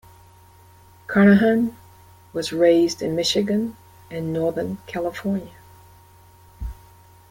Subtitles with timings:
[1.05, 1.77] Carnahan
[2.33, 3.77] was raised in Michigan
[4.09, 5.53] and Northern California.